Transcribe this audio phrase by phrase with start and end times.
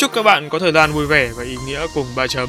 [0.00, 2.48] Chúc các bạn có thời gian vui vẻ và ý nghĩa cùng ba chấm.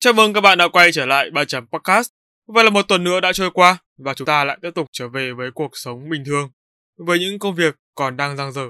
[0.00, 2.10] Chào mừng các bạn đã quay trở lại ba chấm podcast.
[2.46, 5.08] Vậy là một tuần nữa đã trôi qua và chúng ta lại tiếp tục trở
[5.08, 6.50] về với cuộc sống bình thường
[6.96, 8.66] với những công việc còn đang dang dở.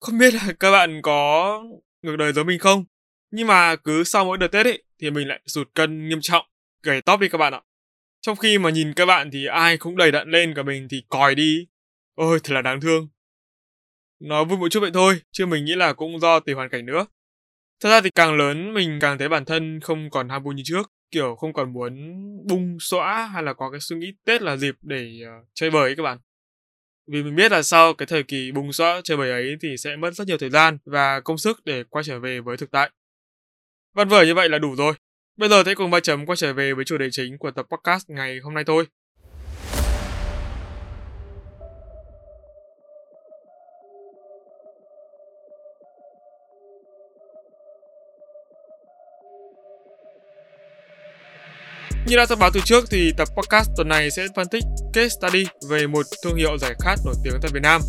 [0.00, 1.62] Không biết là các bạn có
[2.02, 2.84] ngược đời giống mình không?
[3.30, 6.46] Nhưng mà cứ sau mỗi đợt Tết ấy thì mình lại sụt cân nghiêm trọng,
[6.82, 7.60] gầy tóp đi các bạn ạ.
[8.20, 11.02] Trong khi mà nhìn các bạn thì ai cũng đầy đặn lên cả mình thì
[11.08, 11.66] còi đi.
[12.14, 13.08] Ôi thật là đáng thương.
[14.20, 16.86] Nói vui một chút vậy thôi, chứ mình nghĩ là cũng do tùy hoàn cảnh
[16.86, 17.06] nữa.
[17.80, 20.62] Thật ra thì càng lớn mình càng thấy bản thân không còn ham vui như
[20.66, 20.92] trước.
[21.10, 21.92] Kiểu không còn muốn
[22.48, 25.82] bung xõa hay là có cái suy nghĩ Tết là dịp để uh, chơi bời
[25.82, 26.18] ấy các bạn.
[27.06, 29.96] Vì mình biết là sau cái thời kỳ bung xõa chơi bời ấy thì sẽ
[29.96, 32.90] mất rất nhiều thời gian và công sức để quay trở về với thực tại.
[33.94, 34.94] Văn vở như vậy là đủ rồi.
[35.38, 37.66] Bây giờ hãy cùng ba chấm quay trở về với chủ đề chính của tập
[37.70, 38.84] podcast ngày hôm nay thôi.
[52.06, 55.08] Như đã thông báo từ trước thì tập podcast tuần này sẽ phân tích case
[55.08, 57.80] study về một thương hiệu giải khát nổi tiếng tại Việt Nam.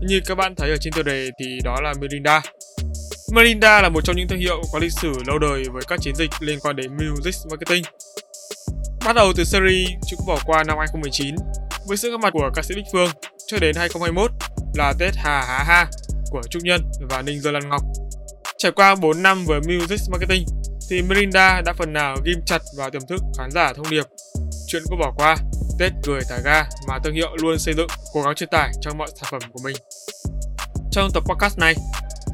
[0.00, 2.42] Như các bạn thấy ở trên tiêu đề thì đó là Mirinda.
[3.32, 6.14] Melinda là một trong những thương hiệu có lịch sử lâu đời với các chiến
[6.14, 7.84] dịch liên quan đến music marketing.
[9.04, 11.34] Bắt đầu từ series Chữ bỏ qua năm 2019
[11.86, 13.10] với sự góp mặt của ca sĩ Bích Phương
[13.46, 14.30] cho đến 2021
[14.74, 15.86] là Tết Hà Há Ha
[16.30, 17.82] của Trúc Nhân và Ninh Dương Lan Ngọc.
[18.58, 20.44] Trải qua 4 năm với music marketing
[20.90, 24.04] thì Melinda đã phần nào ghim chặt vào tiềm thức khán giả thông điệp
[24.68, 25.36] chuyện có bỏ qua,
[25.78, 28.98] Tết cười thả ga mà thương hiệu luôn xây dựng, cố gắng truyền tải trong
[28.98, 29.76] mọi sản phẩm của mình.
[30.90, 31.74] Trong tập podcast này,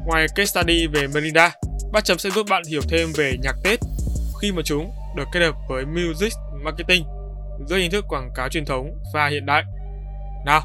[0.05, 1.51] Ngoài case study về Melinda,
[1.91, 3.79] ba chấm sẽ giúp bạn hiểu thêm về nhạc Tết
[4.41, 6.33] khi mà chúng được kết hợp với music
[6.63, 7.03] marketing
[7.67, 9.63] dưới hình thức quảng cáo truyền thống và hiện đại.
[10.45, 10.61] Nào,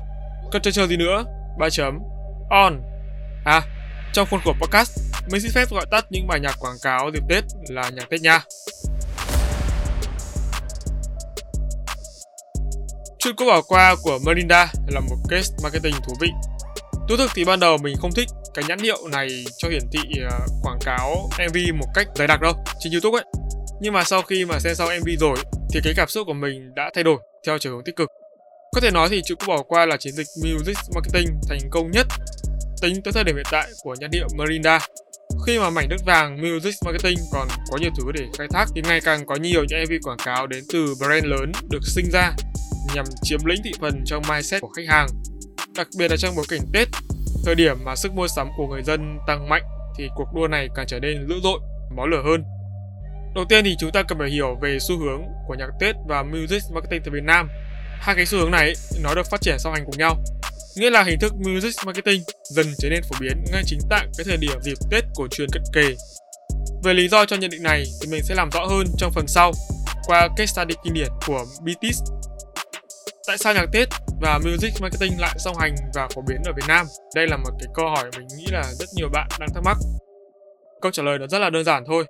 [0.53, 1.25] cần chơi chờ gì nữa?
[1.59, 1.99] Ba chấm
[2.51, 2.83] on.
[3.45, 3.62] À,
[4.12, 7.22] trong khuôn khổ podcast, mình xin phép gọi tắt những bài nhạc quảng cáo dịp
[7.28, 8.41] Tết là nhạc Tết nha.
[13.19, 16.28] Chuyện có bỏ qua của Melinda là một case marketing thú vị.
[17.09, 20.21] Thú thực thì ban đầu mình không thích cái nhãn hiệu này cho hiển thị
[20.31, 23.25] ờ, quảng cáo MV một cách dày đặc đâu, trên YouTube ấy.
[23.81, 25.37] Nhưng mà sau khi mà xem xong MV rồi,
[25.72, 28.09] thì cái cảm xúc của mình đã thay đổi theo chiều hướng tích cực.
[28.75, 32.06] Có thể nói thì chữ bỏ qua là chiến dịch music marketing thành công nhất
[32.81, 34.78] tính tới thời điểm hiện tại của nhãn hiệu Mirinda.
[35.47, 38.83] Khi mà mảnh đất vàng music marketing còn có nhiều thứ để khai thác, thì
[38.84, 42.33] ngày càng có nhiều những MV quảng cáo đến từ brand lớn được sinh ra
[42.94, 45.06] nhằm chiếm lĩnh thị phần trong mindset của khách hàng.
[45.75, 46.89] Đặc biệt là trong bối cảnh Tết
[47.44, 49.62] Thời điểm mà sức mua sắm của người dân tăng mạnh
[49.98, 51.60] thì cuộc đua này càng trở nên dữ dội,
[51.96, 52.44] máu lửa hơn.
[53.34, 56.22] Đầu tiên thì chúng ta cần phải hiểu về xu hướng của nhạc Tết và
[56.22, 57.48] music marketing tại Việt Nam.
[58.00, 60.16] Hai cái xu hướng này nó được phát triển song hành cùng nhau.
[60.76, 64.24] Nghĩa là hình thức music marketing dần trở nên phổ biến ngay chính tại cái
[64.24, 65.94] thời điểm dịp Tết cổ truyền cận kề.
[66.84, 69.26] Về lý do cho nhận định này thì mình sẽ làm rõ hơn trong phần
[69.26, 69.52] sau
[70.06, 72.02] qua case study kinh điển của BTS.
[73.26, 73.88] Tại sao nhạc Tết
[74.20, 76.86] và music marketing lại song hành và phổ biến ở Việt Nam?
[77.14, 79.76] Đây là một cái câu hỏi mình nghĩ là rất nhiều bạn đang thắc mắc.
[80.81, 82.04] Câu trả lời nó rất là đơn giản thôi.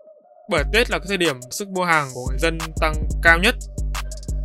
[0.50, 3.54] Bởi Tết là cái thời điểm sức mua hàng của người dân tăng cao nhất.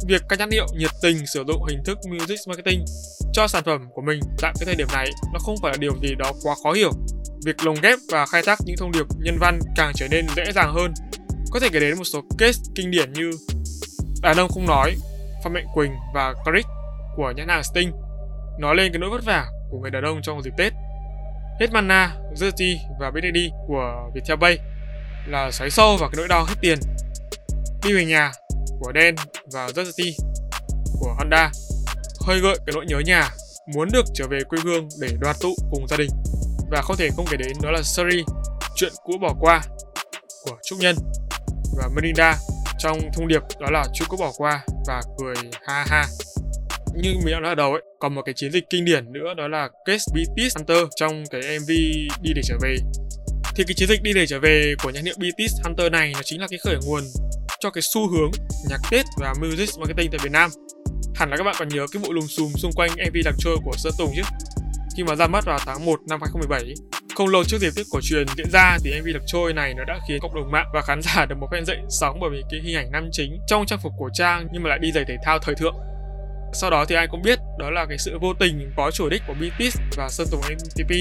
[0.08, 2.86] Việc các nhãn hiệu nhiệt tình sử dụng hình thức music marketing
[3.34, 5.94] cho sản phẩm của mình tại cái thời điểm này nó không phải là điều
[6.02, 6.92] gì đó quá khó hiểu.
[7.46, 10.52] Việc lồng ghép và khai thác những thông điệp nhân văn càng trở nên dễ
[10.56, 10.94] dàng hơn.
[11.52, 13.32] Có thể kể đến một số case kinh điển như
[14.22, 14.96] Đàn ông không nói,
[15.44, 16.66] Phan Mạnh Quỳnh và Caric
[17.16, 17.92] của nhãn hàng Sting
[18.60, 20.74] nói lên cái nỗi vất vả của người đàn ông trong dịp Tết.
[21.60, 24.58] Hết mana, Dirty và BDD của Viettel Bay
[25.28, 26.80] là xoáy sâu vào cái nỗi đau hết tiền.
[27.84, 28.32] Đi về nhà
[28.80, 29.16] của Dan
[29.54, 30.16] và Dirty
[31.00, 31.52] của Honda
[32.28, 33.30] hơi gợi cái nỗi nhớ nhà,
[33.74, 36.10] muốn được trở về quê hương để đoàn tụ cùng gia đình.
[36.72, 38.24] Và không thể không kể đến đó là Suri,
[38.76, 39.62] chuyện cũ bỏ qua
[40.46, 40.96] của Trúc Nhân
[41.78, 42.36] và Melinda
[42.78, 45.36] trong thông điệp đó là chưa có bỏ qua và cười
[45.68, 46.06] ha ha
[46.98, 49.34] như mình đã nói ở đầu ấy còn một cái chiến dịch kinh điển nữa
[49.38, 51.70] đó là Case BTS Hunter trong cái MV
[52.22, 52.76] đi để trở về
[53.56, 56.22] thì cái chiến dịch đi để trở về của nhãn hiệu BTS Hunter này nó
[56.24, 57.04] chính là cái khởi nguồn
[57.60, 58.32] cho cái xu hướng
[58.70, 60.50] nhạc Tết và music marketing tại Việt Nam
[61.16, 63.58] Hẳn là các bạn còn nhớ cái vụ lùm xùm xung quanh MV đặc Trôi
[63.64, 64.22] của Sơn Tùng chứ?
[64.98, 66.74] Khi mà ra mắt vào tháng 1 năm 2017,
[67.16, 69.84] không lâu trước dịp Tết cổ truyền diễn ra thì MV Lạc Trôi này nó
[69.84, 72.42] đã khiến cộng đồng mạng và khán giả được một phen dậy sóng bởi vì
[72.52, 75.06] cái hình ảnh nam chính trong trang phục cổ trang nhưng mà lại đi giày
[75.08, 75.76] thể thao thời thượng.
[76.56, 79.22] Sau đó thì ai cũng biết đó là cái sự vô tình có chủ đích
[79.28, 80.92] của BTS và Sơn Tùng MTP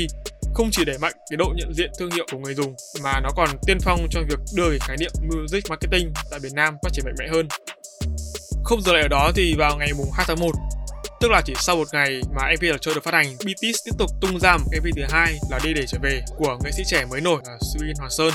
[0.55, 3.29] không chỉ đẩy mạnh cái độ nhận diện thương hiệu của người dùng mà nó
[3.37, 6.89] còn tiên phong cho việc đưa cái khái niệm music marketing tại Việt Nam phát
[6.93, 7.49] triển mạnh mẽ hơn.
[8.65, 10.51] Không dừng lại ở đó thì vào ngày mùng 2 tháng 1
[11.21, 13.93] Tức là chỉ sau một ngày mà MV là chơi được phát hành, BTS tiếp
[13.99, 16.83] tục tung ra một MV thứ hai là Đi để trở về của nghệ sĩ
[16.87, 18.33] trẻ mới nổi là Suin Hoàng Sơn.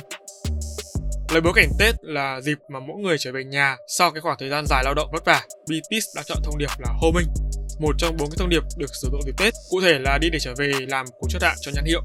[1.31, 4.37] Lấy bối cảnh Tết là dịp mà mỗi người trở về nhà sau cái khoảng
[4.39, 5.41] thời gian dài lao động vất vả.
[5.65, 7.27] BTS đã chọn thông điệp là homing,
[7.79, 10.29] một trong bốn cái thông điệp được sử dụng dịp Tết, cụ thể là đi
[10.29, 12.01] để trở về làm cú chốt hạ cho nhãn hiệu.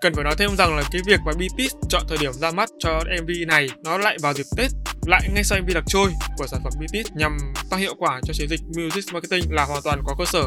[0.00, 2.68] Cần phải nói thêm rằng là cái việc mà BTS chọn thời điểm ra mắt
[2.78, 4.70] cho MV này nó lại vào dịp Tết
[5.06, 7.38] lại ngay sau MV đặc trôi của sản phẩm BTS nhằm
[7.70, 10.42] tăng hiệu quả cho chiến dịch music marketing là hoàn toàn có cơ sở.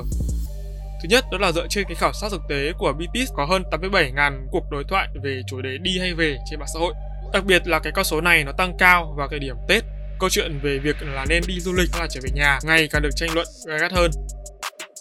[1.01, 3.63] Thứ nhất đó là dựa trên cái khảo sát thực tế của BTS có hơn
[3.71, 6.93] 87.000 cuộc đối thoại về chủ đề đi hay về trên mạng xã hội.
[7.33, 9.83] Đặc biệt là cái con số này nó tăng cao vào thời điểm Tết.
[10.19, 12.87] Câu chuyện về việc là nên đi du lịch hay là trở về nhà ngày
[12.91, 14.11] càng được tranh luận gay gắt hơn.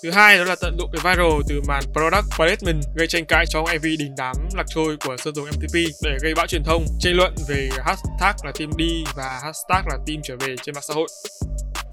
[0.03, 3.45] Thứ hai đó là tận dụng cái viral từ màn product placement gây tranh cãi
[3.49, 6.85] trong MV đình đám lạc trôi của Sơn Tùng MTP để gây bão truyền thông,
[7.01, 10.85] tranh luận về hashtag là team đi và hashtag là team trở về trên mạng
[10.89, 11.09] xã hội.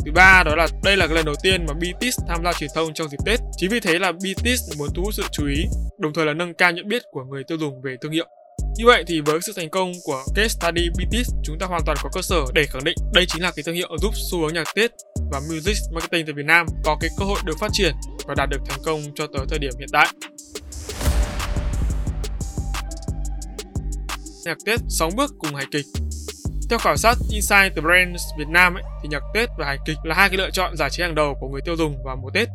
[0.05, 2.93] Thứ ba đó là đây là lần đầu tiên mà BTS tham gia truyền thông
[2.93, 3.39] trong dịp Tết.
[3.57, 5.65] Chính vì thế là BTS muốn thu hút sự chú ý,
[5.99, 8.27] đồng thời là nâng cao nhận biết của người tiêu dùng về thương hiệu.
[8.77, 11.97] Như vậy thì với sự thành công của case study BTS, chúng ta hoàn toàn
[12.03, 14.53] có cơ sở để khẳng định đây chính là cái thương hiệu giúp xu hướng
[14.53, 14.91] nhạc Tết
[15.31, 17.93] và music marketing tại Việt Nam có cái cơ hội được phát triển
[18.27, 20.07] và đạt được thành công cho tới thời điểm hiện tại.
[24.45, 25.85] Nhạc Tết sóng bước cùng hài kịch
[26.69, 29.97] theo khảo sát Inside the Brands Việt Nam ấy, thì nhạc Tết và hài kịch
[30.03, 32.29] là hai cái lựa chọn giải trí hàng đầu của người tiêu dùng vào mùa
[32.33, 32.47] Tết.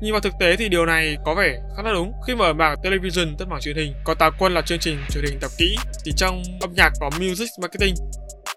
[0.00, 2.12] Nhưng vào thực tế thì điều này có vẻ khá là đúng.
[2.26, 5.24] Khi mở mảng television tức mảng truyền hình, có táo quân là chương trình truyền
[5.24, 7.94] hình tập kỹ, thì trong âm nhạc có music marketing.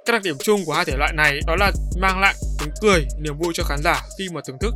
[0.05, 3.05] Các đặc điểm chung của hai thể loại này đó là mang lại tiếng cười,
[3.19, 4.73] niềm vui cho khán giả khi mà thưởng thức.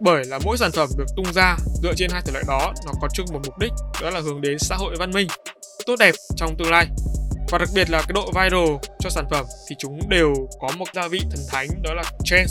[0.00, 2.92] Bởi là mỗi sản phẩm được tung ra dựa trên hai thể loại đó, nó
[3.00, 3.72] có chung một mục đích,
[4.02, 5.28] đó là hướng đến xã hội văn minh,
[5.86, 6.86] tốt đẹp trong tương lai.
[7.50, 10.86] Và đặc biệt là cái độ viral cho sản phẩm thì chúng đều có một
[10.94, 12.50] gia vị thần thánh, đó là trend.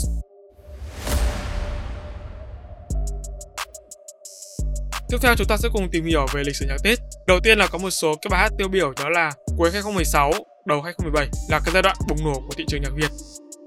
[5.14, 6.98] Tiếp theo chúng ta sẽ cùng tìm hiểu về lịch sử nhạc Tết.
[7.26, 10.32] Đầu tiên là có một số cái bài hát tiêu biểu đó là cuối 2016,
[10.66, 13.10] đầu 2017 là cái giai đoạn bùng nổ của thị trường nhạc Việt.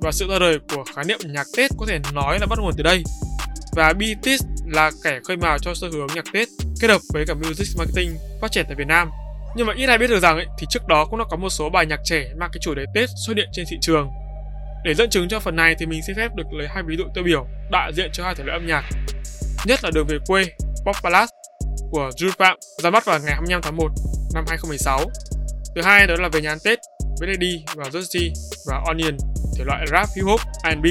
[0.02, 2.74] Và sự ra đời của khái niệm nhạc Tết có thể nói là bắt nguồn
[2.78, 3.04] từ đây.
[3.76, 6.48] Và BTS là kẻ khơi mào cho xu hướng nhạc Tết
[6.82, 9.10] kết hợp với cả music marketing phát triển tại Việt Nam.
[9.56, 11.50] Nhưng mà ít ai biết được rằng ấy, thì trước đó cũng đã có một
[11.50, 14.10] số bài nhạc trẻ mang cái chủ đề Tết xuất hiện trên thị trường.
[14.84, 17.04] Để dẫn chứng cho phần này thì mình xin phép được lấy hai ví dụ
[17.16, 18.84] tiêu biểu đại diện cho hai thể loại âm nhạc.
[19.66, 20.46] Nhất là Đường về quê
[20.86, 21.30] Pop Ballad
[21.92, 23.92] của Drew Phạm ra mắt vào ngày 25 tháng 1
[24.34, 25.06] năm 2016.
[25.76, 26.80] Thứ hai đó là về nhà ăn Tết
[27.20, 28.32] với Lady và Justy
[28.68, 29.18] và Onion
[29.58, 30.86] thể loại rap hip hop R&B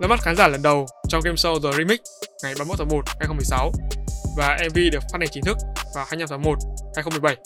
[0.00, 1.98] ra mắt khán giả lần đầu trong game show The Remix
[2.42, 3.72] ngày 31 tháng 1 2016
[4.36, 5.56] và MV được phát hành chính thức
[5.94, 6.58] vào 25 tháng 1
[6.96, 7.36] 2017.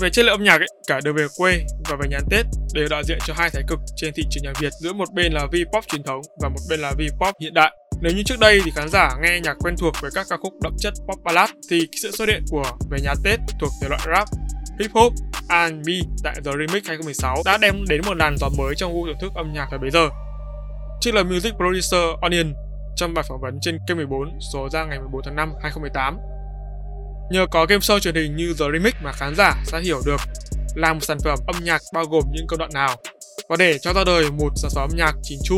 [0.00, 2.46] Về chất lượng âm nhạc ấy, cả đường về quê và về nhà ăn Tết
[2.74, 5.32] đều đại diện cho hai thái cực trên thị trường nhạc Việt giữa một bên
[5.32, 7.72] là V-pop truyền thống và một bên là V-pop hiện đại.
[8.02, 10.52] Nếu như trước đây thì khán giả nghe nhạc quen thuộc với các ca khúc
[10.62, 14.00] đậm chất pop ballad thì sự xuất hiện của về nhà Tết thuộc thể loại
[14.06, 14.28] rap,
[14.80, 15.12] hip hop,
[15.48, 15.88] R&B
[16.24, 19.32] tại The Remix 2016 đã đem đến một làn gió mới trong gu thưởng thức
[19.34, 20.08] âm nhạc thời bấy giờ.
[21.00, 22.54] Trước lời music producer Onion
[22.96, 26.18] trong bài phỏng vấn trên kênh 14 số ra ngày 14 tháng 5 2018
[27.30, 30.20] Nhờ có game show truyền hình như The Remix mà khán giả sẽ hiểu được
[30.74, 32.96] làm một sản phẩm âm nhạc bao gồm những công đoạn nào
[33.48, 35.56] và để cho ra đời một sản phẩm âm nhạc chỉnh chu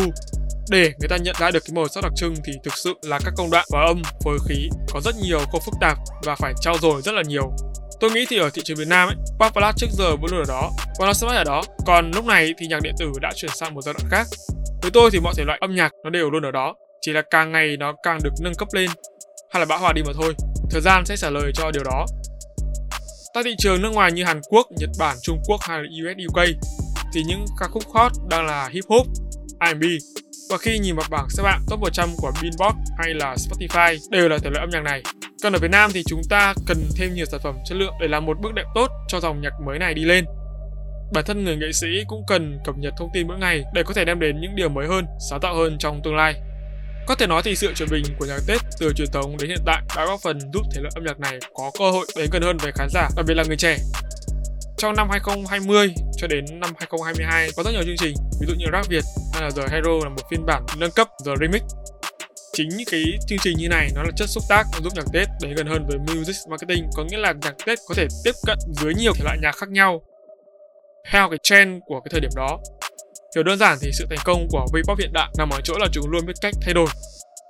[0.71, 3.19] để người ta nhận ra được cái màu sắc đặc trưng thì thực sự là
[3.25, 6.53] các công đoạn và âm phối khí có rất nhiều khâu phức tạp và phải
[6.61, 7.53] trao dồi rất là nhiều.
[8.01, 10.41] Tôi nghĩ thì ở thị trường Việt Nam ấy, pop ballad trước giờ vẫn luôn
[10.41, 11.63] ở đó và nó sẽ mãi ở đó.
[11.87, 14.27] Còn lúc này thì nhạc điện tử đã chuyển sang một giai đoạn khác.
[14.83, 17.23] Với tôi thì mọi thể loại âm nhạc nó đều luôn ở đó chỉ là
[17.31, 18.91] càng ngày nó càng được nâng cấp lên
[19.53, 20.35] hay là bão hòa đi mà thôi.
[20.71, 22.07] Thời gian sẽ trả lời cho điều đó.
[23.35, 26.29] Tại thị trường nước ngoài như Hàn Quốc, Nhật Bản, Trung Quốc hay là US
[26.29, 26.45] UK
[27.15, 29.07] thì những ca khúc hot đang là hip hop,
[29.61, 29.85] R&B
[30.51, 34.29] và khi nhìn vào bảng xếp hạng top 100 của Billboard hay là Spotify đều
[34.29, 35.03] là thể loại âm nhạc này.
[35.43, 38.09] Còn ở Việt Nam thì chúng ta cần thêm nhiều sản phẩm chất lượng để
[38.09, 40.25] làm một bước đệm tốt cho dòng nhạc mới này đi lên.
[41.15, 43.95] Bản thân người nghệ sĩ cũng cần cập nhật thông tin mỗi ngày để có
[43.95, 46.35] thể đem đến những điều mới hơn, sáng tạo hơn trong tương lai.
[47.07, 49.63] Có thể nói thì sự chuyển mình của nhạc Tết từ truyền thống đến hiện
[49.67, 52.43] tại đã góp phần giúp thể loại âm nhạc này có cơ hội đến gần
[52.43, 53.77] hơn với khán giả, đặc biệt là người trẻ.
[54.85, 58.67] Trong năm 2020 cho đến năm 2022 có rất nhiều chương trình, ví dụ như
[58.73, 61.63] Rap Việt hay là The Hero là một phiên bản nâng cấp The Remix.
[62.53, 65.29] Chính những cái chương trình như này nó là chất xúc tác giúp nhạc Tết
[65.41, 68.59] đến gần hơn với music marketing, có nghĩa là nhạc Tết có thể tiếp cận
[68.73, 70.03] dưới nhiều thể loại nhạc khác nhau
[71.11, 72.59] theo cái trend của cái thời điểm đó.
[73.35, 75.87] Hiểu đơn giản thì sự thành công của V-pop hiện đại nằm ở chỗ là
[75.93, 76.89] chúng luôn biết cách thay đổi,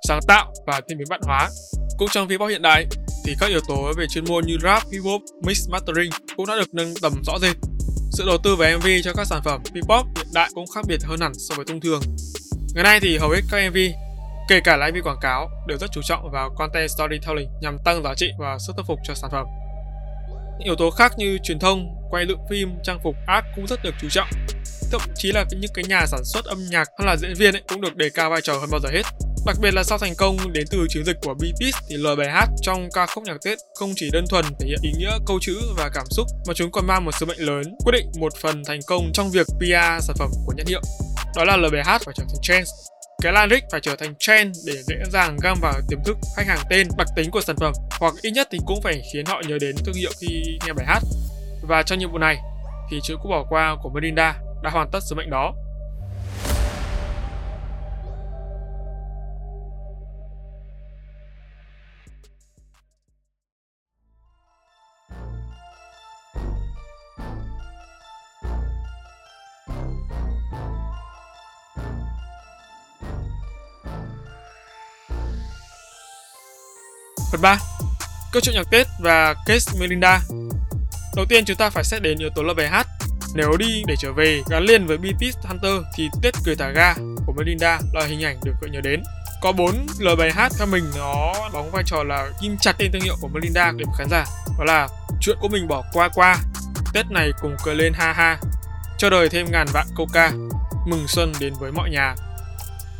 [0.07, 1.49] sáng tạo và thêm biến văn hóa.
[1.97, 2.85] Cũng trong V-pop hiện đại
[3.25, 6.55] thì các yếu tố về chuyên môn như rap, hip hop, mix mastering cũng đã
[6.55, 7.55] được nâng tầm rõ rệt.
[8.11, 11.03] Sự đầu tư về MV cho các sản phẩm V-pop hiện đại cũng khác biệt
[11.03, 12.01] hơn hẳn so với thông thường.
[12.73, 13.77] Ngày nay thì hầu hết các MV,
[14.49, 18.03] kể cả là MV quảng cáo, đều rất chú trọng vào content storytelling nhằm tăng
[18.03, 19.45] giá trị và sức thuyết phục cho sản phẩm.
[20.57, 23.83] Những yếu tố khác như truyền thông, quay lượng phim, trang phục, art cũng rất
[23.83, 24.29] được chú trọng.
[24.91, 27.61] Thậm chí là những cái nhà sản xuất âm nhạc hay là diễn viên ấy
[27.67, 29.03] cũng được đề cao vai trò hơn bao giờ hết.
[29.45, 32.29] Đặc biệt là sau thành công đến từ chiến dịch của BTS thì lời bài
[32.31, 35.39] hát trong ca khúc nhạc Tết không chỉ đơn thuần thể hiện ý nghĩa câu
[35.41, 38.33] chữ và cảm xúc mà chúng còn mang một sứ mệnh lớn quyết định một
[38.41, 40.81] phần thành công trong việc PR sản phẩm của nhãn hiệu.
[41.35, 42.69] Đó là lời bài hát phải trở thành trend.
[43.21, 46.59] Cái lyric phải trở thành trend để dễ dàng găm vào tiềm thức khách hàng
[46.69, 49.57] tên, đặc tính của sản phẩm hoặc ít nhất thì cũng phải khiến họ nhớ
[49.61, 50.99] đến thương hiệu khi nghe bài hát.
[51.61, 52.37] Và trong nhiệm vụ này
[52.91, 55.53] thì chữ cũng bỏ qua của Melinda đã hoàn tất sứ mệnh đó
[77.35, 77.57] Phần 3.
[78.31, 80.19] Câu chuyện nhạc Tết và Case Melinda
[81.15, 82.87] Đầu tiên chúng ta phải xét đến yếu tố là bài hát.
[83.33, 86.93] Nếu đi để trở về gắn liền với BTS Hunter thì Tết cười thả ga
[87.25, 89.03] của Melinda là hình ảnh được gợi nhớ đến.
[89.41, 92.91] Có bốn lời bài hát theo mình nó đóng vai trò là ghim chặt tên
[92.91, 94.25] thương hiệu của Melinda đến khán giả.
[94.59, 94.87] Đó là
[95.21, 96.37] chuyện của mình bỏ qua qua,
[96.93, 98.39] Tết này cùng cười lên ha ha,
[98.97, 100.31] cho đời thêm ngàn vạn câu ca,
[100.87, 102.15] mừng xuân đến với mọi nhà.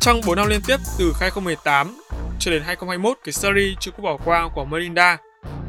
[0.00, 2.00] Trong 4 năm liên tiếp từ 2018
[2.38, 5.18] cho đến 2021, cái series chưa có bỏ qua của Melinda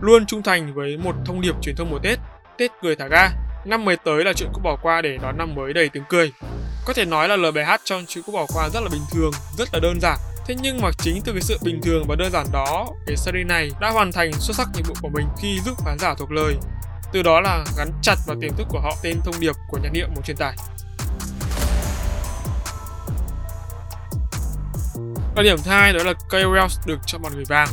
[0.01, 2.19] luôn trung thành với một thông điệp truyền thông mùa Tết,
[2.57, 3.29] Tết cười thả ga.
[3.65, 6.31] Năm mới tới là chuyện cũng bỏ qua để đón năm mới đầy tiếng cười.
[6.85, 9.01] Có thể nói là lời bài hát trong chuyện cũng bỏ qua rất là bình
[9.13, 10.17] thường, rất là đơn giản.
[10.47, 13.47] Thế nhưng mà chính từ cái sự bình thường và đơn giản đó, cái series
[13.47, 16.31] này đã hoàn thành xuất sắc nhiệm vụ của mình khi giúp khán giả thuộc
[16.31, 16.55] lời.
[17.11, 19.89] Từ đó là gắn chặt vào tiềm thức của họ tên thông điệp của nhạc
[19.93, 20.55] điệu muốn truyền tải.
[25.37, 27.67] Và điểm thứ hai đó là KOL được chọn bằng người vàng.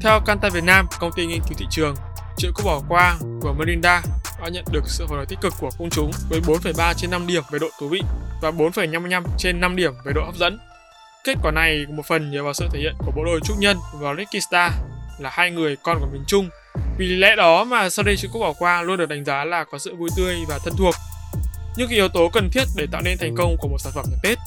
[0.00, 1.94] Theo Kantar Việt Nam, công ty nghiên cứu thị trường,
[2.36, 4.02] chuyện có bỏ qua của Melinda
[4.42, 7.26] đã nhận được sự phản hồi tích cực của công chúng với 4,3 trên 5
[7.26, 8.00] điểm về độ thú vị
[8.42, 10.58] và 4,55 trên 5 điểm về độ hấp dẫn.
[11.24, 13.76] Kết quả này một phần nhờ vào sự thể hiện của bộ đôi Trúc Nhân
[13.94, 14.72] và Ricky Star
[15.18, 16.48] là hai người con của miền Trung.
[16.98, 19.64] Vì lẽ đó mà sau đây chuyện có bỏ qua luôn được đánh giá là
[19.64, 20.94] có sự vui tươi và thân thuộc.
[21.76, 24.18] Những yếu tố cần thiết để tạo nên thành công của một sản phẩm ngày
[24.22, 24.38] Tết.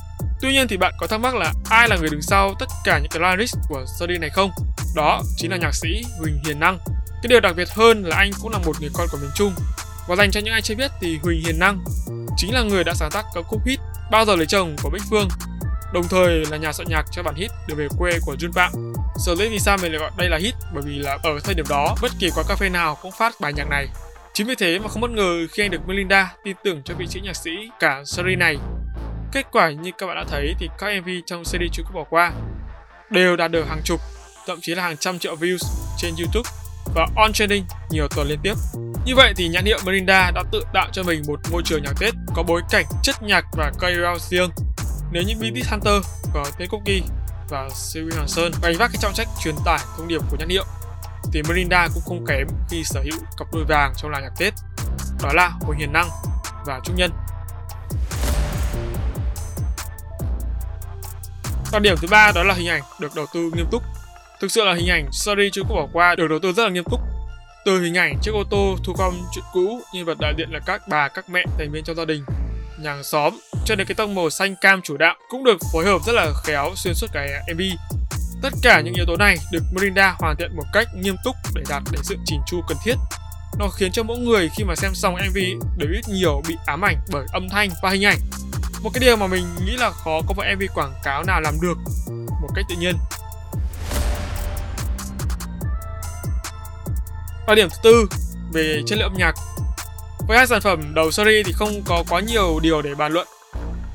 [0.41, 2.99] Tuy nhiên thì bạn có thắc mắc là ai là người đứng sau tất cả
[2.99, 4.51] những cái lyrics của series này không?
[4.95, 6.77] Đó chính là nhạc sĩ Huỳnh Hiền Năng.
[7.23, 9.53] Cái điều đặc biệt hơn là anh cũng là một người con của miền Trung.
[10.07, 11.83] Và dành cho những ai chưa biết thì Huỳnh Hiền Năng
[12.37, 13.79] chính là người đã sáng tác các khúc hit
[14.11, 15.27] Bao giờ lấy chồng của Bích Phương.
[15.93, 18.71] Đồng thời là nhà soạn nhạc cho bản hit Được về quê của Jun Phạm.
[19.25, 21.55] Sở dĩ vì sao mình lại gọi đây là hit bởi vì là ở thời
[21.55, 23.87] điểm đó, bất kỳ quán cà phê nào cũng phát bài nhạc này.
[24.33, 27.07] Chính vì thế mà không bất ngờ khi anh được Melinda tin tưởng cho vị
[27.09, 28.57] trí nhạc sĩ cả series này.
[29.31, 32.03] Kết quả như các bạn đã thấy thì các MV trong series Chú có bỏ
[32.09, 32.31] qua
[33.09, 33.99] đều đạt được hàng chục,
[34.47, 35.57] thậm chí là hàng trăm triệu views
[35.97, 36.49] trên YouTube
[36.95, 38.53] và on trending nhiều tuần liên tiếp.
[39.05, 41.93] Như vậy thì nhãn hiệu Mirinda đã tự tạo cho mình một môi trường nhạc
[41.99, 44.49] Tết có bối cảnh chất nhạc và KOL riêng.
[45.11, 47.01] Nếu như BTS Hunter có tên Cookie
[47.49, 50.49] và Siri Hoàng Sơn gánh vác cái trọng trách truyền tải thông điệp của nhãn
[50.49, 50.63] hiệu,
[51.33, 54.53] thì Mirinda cũng không kém khi sở hữu cặp đôi vàng trong làng nhạc Tết.
[55.23, 56.09] Đó là Hồ Hiền Năng
[56.65, 57.11] và Trúc Nhân.
[61.71, 63.83] Còn điểm thứ ba đó là hình ảnh được đầu tư nghiêm túc
[64.39, 66.69] Thực sự là hình ảnh Sorry chưa có bỏ qua được đầu tư rất là
[66.69, 66.99] nghiêm túc.
[67.65, 70.59] Từ hình ảnh chiếc ô tô thu gom chuyện cũ, nhân vật đại diện là
[70.59, 72.23] các bà, các mẹ, thành viên trong gia đình,
[72.79, 75.85] nhà hàng xóm, cho đến cái tông màu xanh cam chủ đạo cũng được phối
[75.85, 77.61] hợp rất là khéo xuyên suốt cái MV.
[78.41, 81.63] Tất cả những yếu tố này được Mirinda hoàn thiện một cách nghiêm túc để
[81.69, 82.95] đạt đến sự chỉnh chu cần thiết.
[83.59, 85.37] Nó khiến cho mỗi người khi mà xem xong MV
[85.77, 88.19] đều ít nhiều bị ám ảnh bởi âm thanh và hình ảnh.
[88.83, 91.53] Một cái điều mà mình nghĩ là khó có một MV quảng cáo nào làm
[91.61, 91.77] được
[92.41, 92.95] một cách tự nhiên
[97.47, 98.09] Và điểm thứ tư,
[98.53, 99.35] về chất lượng âm nhạc.
[100.27, 103.27] Với hai sản phẩm đầu series thì không có quá nhiều điều để bàn luận,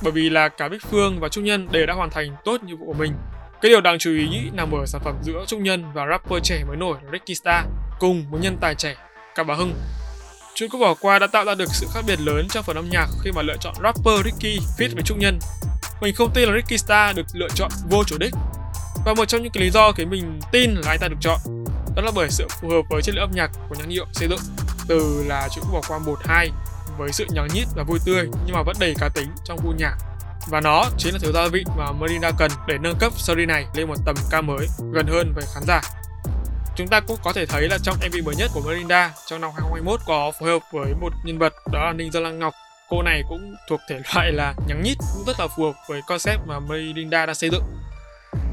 [0.03, 2.77] bởi vì là cả Bích Phương và Trung Nhân đều đã hoàn thành tốt nhiệm
[2.79, 3.13] vụ của mình.
[3.61, 6.65] Cái điều đáng chú ý nằm ở sản phẩm giữa Trung Nhân và rapper trẻ
[6.69, 7.65] mới nổi Ricky Star
[8.01, 8.97] cùng một nhân tài trẻ
[9.35, 9.75] Cả Bà Hưng.
[10.55, 12.89] Trung Quốc bỏ qua đã tạo ra được sự khác biệt lớn trong phần âm
[12.91, 15.39] nhạc khi mà lựa chọn rapper Ricky feat với Trung Nhân.
[16.01, 18.35] Mình không tin là Ricky Star được lựa chọn vô chủ đích.
[19.05, 21.39] Và một trong những cái lý do khiến mình tin là anh ta được chọn,
[21.97, 24.29] đó là bởi sự phù hợp với chất lượng âm nhạc của nhãn hiệu xây
[24.29, 24.41] dựng,
[24.89, 26.51] từ là chữ bỏ qua 1 2
[26.99, 29.73] với sự nháo nhít và vui tươi nhưng mà vẫn đầy cá tính trong gu
[29.79, 29.97] nhạc
[30.49, 33.67] và nó chính là thứ gia vị mà Marina cần để nâng cấp series này
[33.75, 35.81] lên một tầm cao mới, gần hơn với khán giả.
[36.77, 39.51] Chúng ta cũng có thể thấy là trong MV mới nhất của Melinda trong năm
[39.51, 42.55] 2021 có phối hợp với một nhân vật đó là Ninh Gia Lăng Ngọc.
[42.89, 46.01] Cô này cũng thuộc thể loại là nhắn nhít cũng rất là phù hợp với
[46.07, 47.65] concept mà Melinda đã xây dựng.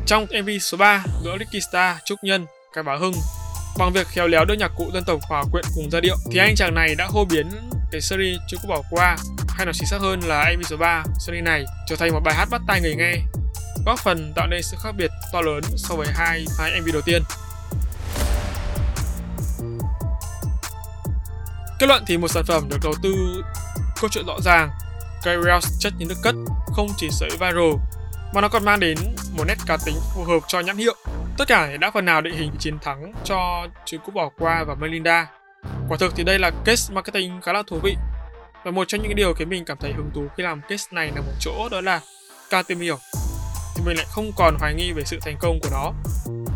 [0.05, 3.13] Trong MV số 3, giữa Ricky Star, Trúc Nhân, Cái Bá Hưng
[3.77, 6.39] bằng việc khéo léo đưa nhạc cụ dân tộc hòa quyện cùng giai điệu thì
[6.39, 7.49] anh chàng này đã hô biến
[7.91, 9.17] cái series chưa có bỏ qua
[9.49, 12.35] hay nói chính xác hơn là MV số 3 series này trở thành một bài
[12.35, 13.13] hát bắt tai người nghe
[13.85, 17.01] góp phần tạo nên sự khác biệt to lớn so với hai hai MV đầu
[17.01, 17.21] tiên
[21.81, 23.43] Kết luận thì một sản phẩm được đầu tư
[24.01, 24.69] câu chuyện rõ ràng,
[25.23, 26.35] cây Reels chất như nước cất,
[26.75, 27.73] không chỉ sợi viral
[28.33, 28.97] mà nó còn mang đến
[29.37, 30.95] một nét cá tính phù hợp cho nhãn hiệu.
[31.37, 34.75] Tất cả đã phần nào định hình chiến thắng cho trứng cúp bỏ qua và
[34.75, 35.27] Melinda.
[35.89, 37.95] Quả thực thì đây là case marketing khá là thú vị.
[38.65, 41.11] Và một trong những điều khiến mình cảm thấy hứng thú khi làm case này
[41.15, 42.01] là một chỗ đó là
[42.49, 42.97] càng tìm hiểu
[43.75, 45.91] thì mình lại không còn hoài nghi về sự thành công của nó.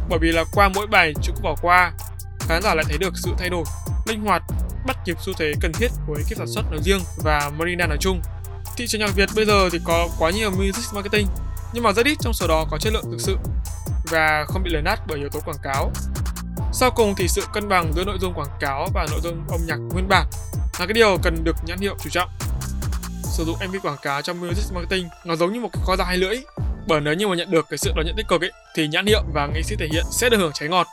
[0.10, 1.91] Bởi vì là qua mỗi bài trứng cúp bỏ qua,
[2.39, 3.63] khán giả lại thấy được sự thay đổi,
[4.08, 4.44] linh hoạt
[4.86, 7.98] bắt kịp xu thế cần thiết của kiếp sản xuất nói riêng và Marina nói
[8.01, 8.22] chung.
[8.77, 11.27] Thị trường nhạc Việt bây giờ thì có quá nhiều music marketing,
[11.74, 13.38] nhưng mà rất ít trong số đó có chất lượng thực sự
[14.12, 15.92] và không bị lấn nát bởi yếu tố quảng cáo.
[16.74, 19.60] Sau cùng thì sự cân bằng giữa nội dung quảng cáo và nội dung âm
[19.68, 20.27] nhạc nguyên bản
[20.80, 22.30] là cái điều cần được nhãn hiệu chú trọng.
[23.24, 26.08] Sử dụng MV quảng cáo trong music marketing nó giống như một cái kho dao
[26.08, 26.38] hai lưỡi,
[26.88, 29.06] bởi nếu như mà nhận được cái sự đón nhận tích cực ấy thì nhãn
[29.06, 30.88] hiệu và nghệ sĩ thể hiện sẽ được hưởng trái ngọt.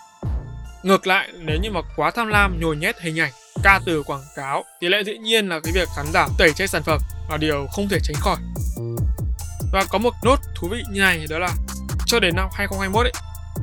[0.82, 3.32] Ngược lại, nếu như mà quá tham lam nhồi nhét hình ảnh
[3.62, 6.68] ca từ quảng cáo thì lẽ dĩ nhiên là cái việc khán giả tẩy chay
[6.68, 7.00] sản phẩm
[7.30, 8.36] là điều không thể tránh khỏi.
[9.72, 11.50] Và có một nốt thú vị như này đó là
[12.06, 13.12] cho đến năm 2021 ấy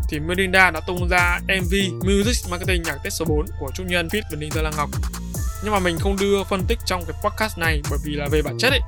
[0.10, 1.74] thì Melinda đã tung ra MV
[2.06, 4.90] Music Marketing nhạc Tết số 4 của Trung Nhân Fit và Ninh Gia Lan Ngọc.
[5.64, 8.42] Nhưng mà mình không đưa phân tích trong cái podcast này bởi vì là về
[8.42, 8.82] bản chất ấy,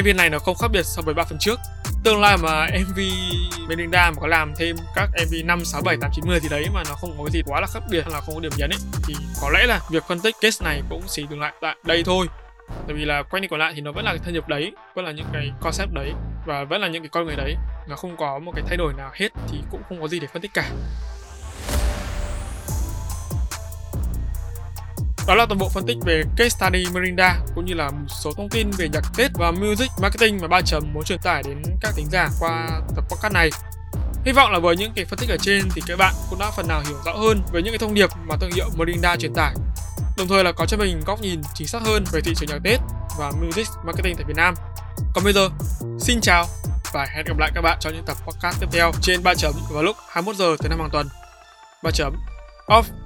[0.00, 1.60] MV này nó không khác biệt so với ba phần trước.
[2.06, 2.98] Tương lai mà MV
[3.68, 6.66] Melinda mà có làm thêm các MV 5, 6, 7, 8, 9, 10 thì đấy
[6.74, 8.70] mà nó không có gì quá là khác biệt hay là không có điểm nhấn
[8.70, 11.76] ấy thì có lẽ là việc phân tích case này cũng chỉ dừng lại tại
[11.84, 12.26] đây thôi.
[12.68, 14.72] Tại vì là quay đi còn lại thì nó vẫn là cái thân nhập đấy,
[14.94, 16.12] vẫn là những cái concept đấy
[16.46, 17.56] và vẫn là những cái con người đấy
[17.88, 20.26] nó không có một cái thay đổi nào hết thì cũng không có gì để
[20.32, 20.70] phân tích cả
[25.26, 28.32] Đó là toàn bộ phân tích về case study Mirinda cũng như là một số
[28.36, 31.62] thông tin về nhạc Tết và music marketing mà ba chấm muốn truyền tải đến
[31.80, 33.50] các thính giả qua tập podcast này.
[34.24, 36.50] Hy vọng là với những cái phân tích ở trên thì các bạn cũng đã
[36.50, 39.34] phần nào hiểu rõ hơn về những cái thông điệp mà thương hiệu Mirinda truyền
[39.34, 39.54] tải.
[40.18, 42.58] Đồng thời là có cho mình góc nhìn chính xác hơn về thị trường nhạc
[42.64, 42.80] Tết
[43.18, 44.54] và music marketing tại Việt Nam.
[45.14, 45.48] Còn bây giờ,
[45.98, 46.46] xin chào
[46.92, 49.52] và hẹn gặp lại các bạn trong những tập podcast tiếp theo trên 3 chấm
[49.70, 51.08] vào lúc 21 giờ thứ năm hàng tuần.
[51.82, 52.16] 3 chấm
[52.66, 53.05] off.